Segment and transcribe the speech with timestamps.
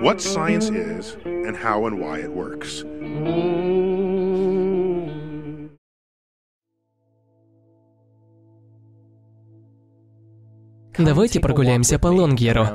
[0.00, 2.84] what science is and how and why it works.
[10.96, 12.66] Давайте прогуляемся по Лонгьеру,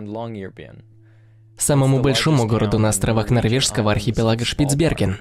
[1.58, 5.20] самому большому городу на островах норвежского архипелага Шпицберген.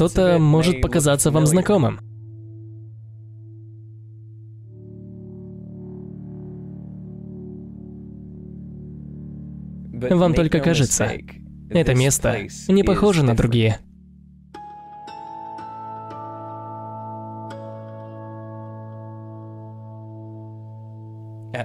[0.00, 2.00] Что-то может показаться вам знакомым.
[9.92, 11.06] Вам только кажется.
[11.68, 12.34] Это место
[12.68, 13.78] не похоже на другие.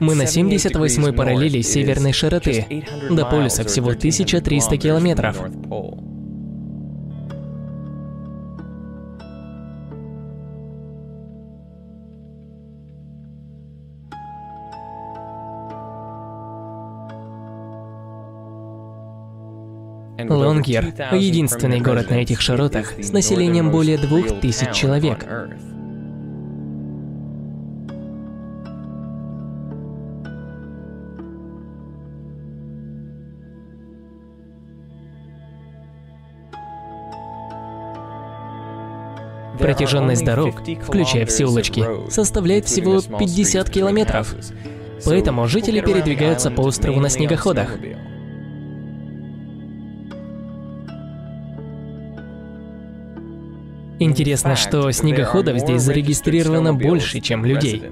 [0.02, 2.84] Мы на 78-й параллели северной широты.
[3.10, 5.42] До полюса всего 1300 километров.
[20.18, 25.26] Лонгьер– единственный город на этих широтах с населением более двух тысяч человек.
[39.60, 44.34] Протяженность дорог, включая все улочки, составляет всего 50 километров.
[45.04, 47.78] Поэтому жители передвигаются по острову на снегоходах.
[54.00, 57.84] Интересно, что снегоходов здесь зарегистрировано больше, чем людей.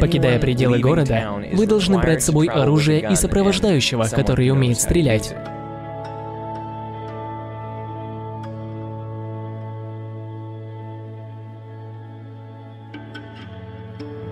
[0.00, 5.34] Покидая пределы города, вы должны брать с собой оружие и сопровождающего, который умеет стрелять.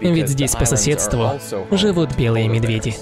[0.01, 1.33] Ведь здесь по соседству
[1.71, 2.95] живут белые медведи.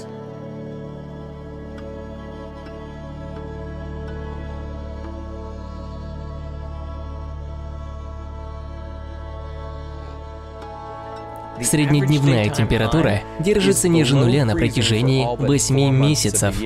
[11.60, 16.56] Среднедневная температура держится ниже нуля на протяжении 8 месяцев.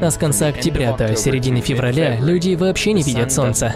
[0.00, 3.74] А с конца октября до середины февраля люди вообще не видят солнца.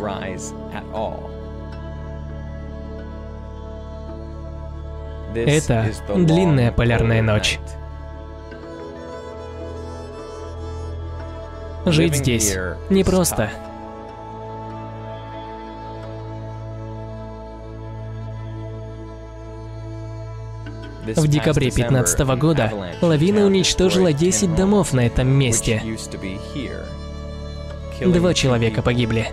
[5.47, 7.59] Это длинная полярная ночь.
[11.87, 12.57] Жить здесь
[12.91, 13.51] непросто.
[21.17, 22.71] В декабре 2015 года
[23.01, 25.83] лавина уничтожила 10 домов на этом месте.
[28.05, 29.29] Два человека погибли.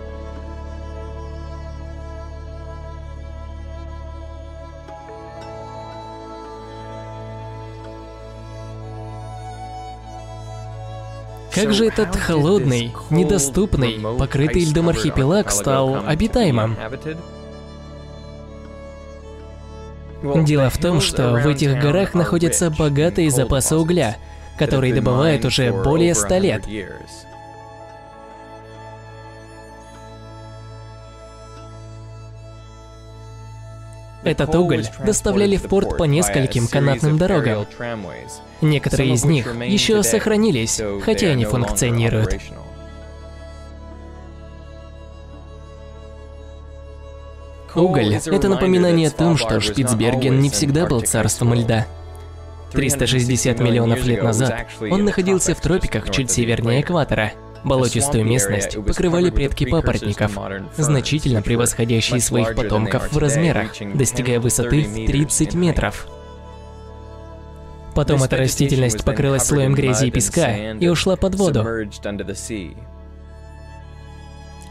[11.56, 16.76] Как же этот холодный, недоступный, покрытый льдом архипелаг стал обитаемым?
[20.44, 24.18] Дело в том, что в этих горах находятся богатые запасы угля,
[24.58, 26.62] которые добывают уже более ста лет.
[34.26, 37.64] Этот уголь доставляли в порт по нескольким канатным дорогам.
[38.60, 42.40] Некоторые из них еще сохранились, хотя и не функционируют.
[47.76, 51.86] Уголь– это напоминание о том, что Шпицберген не всегда был царством льда.
[52.72, 57.32] 360 миллионов лет назад он находился в тропиках чуть севернее экватора–
[57.66, 60.38] Болотистую местность покрывали предки папоротников,
[60.76, 66.06] значительно превосходящие своих потомков в размерах, достигая высоты в 30 метров.
[67.96, 71.66] Потом эта растительность покрылась слоем грязи и песка и ушла под воду.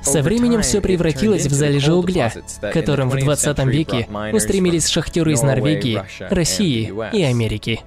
[0.02, 2.32] Со временем все превратилось в залежи угля,
[2.72, 7.82] которым в 20 веке устремились шахтеры из Норвегии, России и Америки.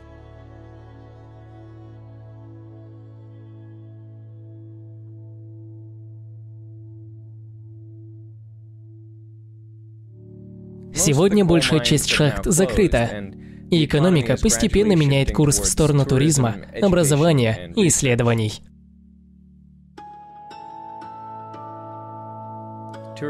[10.99, 13.31] Сегодня большая часть шахт закрыта.
[13.71, 18.61] и экономика постепенно меняет курс в сторону туризма, образования и исследований.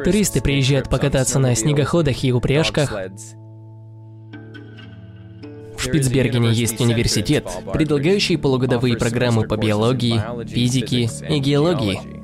[0.04, 2.92] Туристы приезжают покататься на снегоходах и упряжках.
[5.76, 12.17] В Шпицбергене есть университет, предлагающий полугодовые программы по биологии, физике и геологии.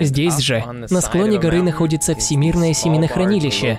[0.00, 3.78] Здесь же, на склоне горы, находится Всемирное семенохранилище.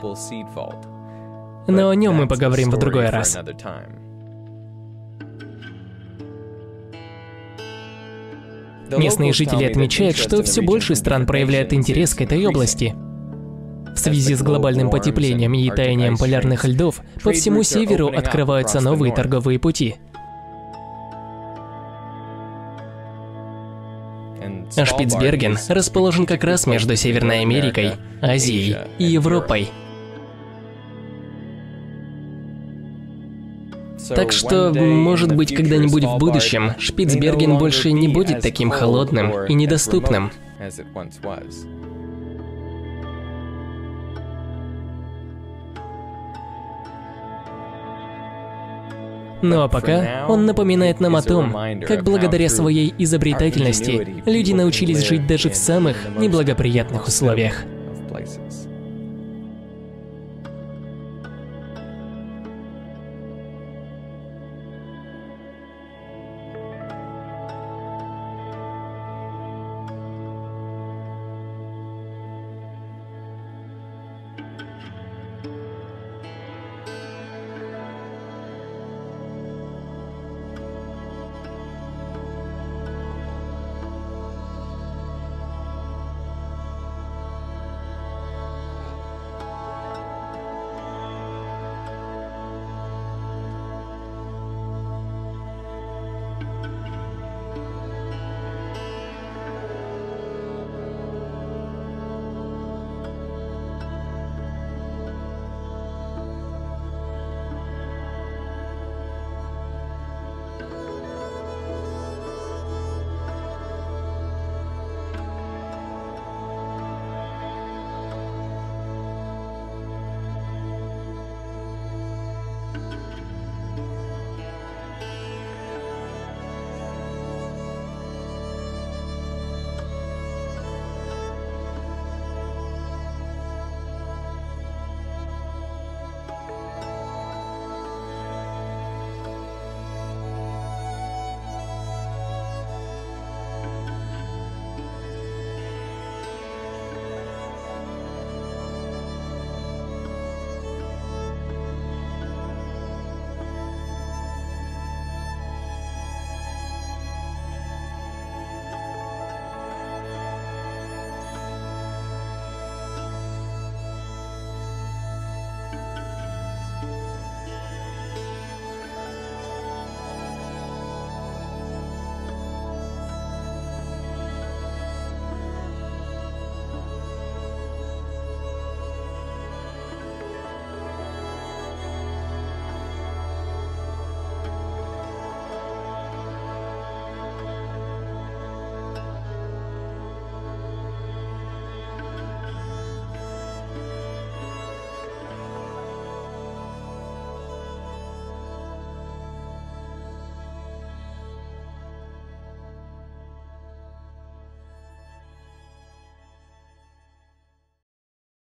[1.68, 3.38] Но о нем мы поговорим в другой раз.
[8.98, 12.94] Местные жители отмечают, что все больше стран проявляют интерес к этой области.
[13.94, 19.60] В связи с глобальным потеплением и таянием полярных льдов, по всему северу открываются новые торговые
[19.60, 19.96] пути.
[24.76, 29.70] Шпицберген расположен как раз между Северной Америкой, Азией и Европой.
[34.10, 40.32] Так что, может быть, когда-нибудь в будущем Шпицберген больше не будет таким холодным и недоступным.
[49.42, 51.56] Ну а пока он напоминает нам о том,
[51.88, 57.66] как благодаря своей изобретательности люди научились жить даже в самых неблагоприятных условиях.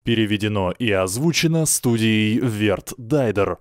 [0.04, 3.58] Переведено и озвучено студией Верт Дайдер.